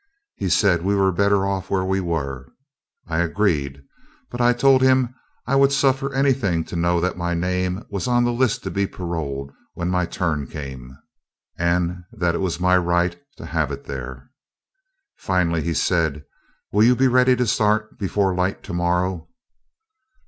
He 0.35 0.49
said 0.49 0.81
we 0.81 0.95
were 0.95 1.11
better 1.11 1.45
off 1.45 1.69
where 1.69 1.85
we 1.85 1.99
were. 1.99 2.51
I 3.05 3.19
agreed, 3.19 3.83
but 4.31 4.57
told 4.59 4.81
him 4.81 5.13
I 5.45 5.55
would 5.55 5.71
suffer 5.71 6.11
anything 6.11 6.63
to 6.63 6.75
know 6.75 6.99
that 6.99 7.19
my 7.19 7.35
name 7.35 7.85
was 7.87 8.07
on 8.07 8.23
the 8.23 8.33
list 8.33 8.63
to 8.63 8.71
be 8.71 8.87
paroled 8.87 9.51
when 9.75 9.89
my 9.91 10.07
turn 10.07 10.47
came, 10.47 10.97
and 11.55 12.03
that 12.11 12.33
it 12.33 12.39
was 12.41 12.59
my 12.59 12.77
right 12.77 13.15
to 13.37 13.45
have 13.45 13.71
it 13.71 13.83
there. 13.83 14.31
Finally 15.17 15.61
he 15.61 15.73
said, 15.75 16.25
"Will 16.71 16.83
you 16.83 16.95
be 16.95 17.07
ready 17.07 17.35
to 17.35 17.45
start 17.45 17.99
before 17.99 18.33
light 18.33 18.63
to 18.63 18.73
morrow?" 18.73 19.29